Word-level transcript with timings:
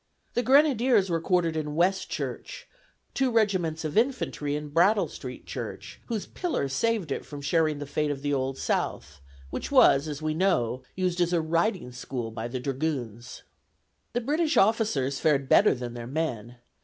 The 0.33 0.41
grenadiers 0.41 1.11
were 1.11 1.21
quartered 1.21 1.55
in 1.55 1.75
West 1.75 2.09
Church; 2.09 2.65
two 3.13 3.29
regiments 3.29 3.85
of 3.85 3.95
infantry 3.95 4.55
in 4.55 4.69
Brattle 4.69 5.07
Street 5.07 5.45
Church, 5.45 6.01
whose 6.07 6.25
pillars 6.25 6.73
saved 6.73 7.11
it 7.11 7.23
from 7.23 7.39
sharing 7.39 7.77
the 7.77 7.85
fate 7.85 8.09
of 8.09 8.23
the 8.23 8.33
Old 8.33 8.57
South, 8.57 9.21
which 9.51 9.71
was, 9.71 10.07
as 10.07 10.19
we 10.19 10.33
know, 10.33 10.81
used 10.95 11.21
as 11.21 11.33
a 11.33 11.39
riding 11.39 11.91
school 11.91 12.31
by 12.31 12.47
the 12.47 12.59
dragoons. 12.59 13.43
The 14.13 14.21
British 14.21 14.57
officers 14.57 15.19
fared 15.19 15.47
better 15.47 15.75
than 15.75 15.93
their 15.93 16.07
men. 16.07 16.55